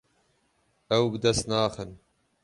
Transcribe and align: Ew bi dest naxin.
Ew 0.97 1.03
bi 1.11 1.17
dest 1.23 1.45
naxin. 1.49 1.91